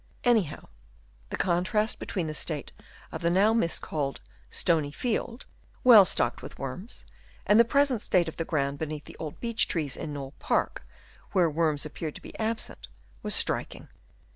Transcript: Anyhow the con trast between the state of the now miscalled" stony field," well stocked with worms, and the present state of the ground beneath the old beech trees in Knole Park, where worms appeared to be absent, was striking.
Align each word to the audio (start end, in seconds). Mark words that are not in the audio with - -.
Anyhow 0.23 0.67
the 1.29 1.37
con 1.37 1.63
trast 1.63 1.99
between 1.99 2.25
the 2.25 2.33
state 2.33 2.71
of 3.11 3.21
the 3.21 3.29
now 3.29 3.53
miscalled" 3.53 4.19
stony 4.63 4.89
field," 4.91 5.45
well 5.83 6.05
stocked 6.05 6.41
with 6.41 6.57
worms, 6.57 7.05
and 7.45 7.59
the 7.59 7.65
present 7.65 8.01
state 8.01 8.27
of 8.27 8.37
the 8.37 8.43
ground 8.43 8.79
beneath 8.79 9.05
the 9.05 9.15
old 9.19 9.39
beech 9.39 9.67
trees 9.67 9.95
in 9.95 10.11
Knole 10.11 10.33
Park, 10.39 10.83
where 11.33 11.51
worms 11.51 11.85
appeared 11.85 12.15
to 12.15 12.21
be 12.23 12.35
absent, 12.39 12.87
was 13.21 13.35
striking. 13.35 13.89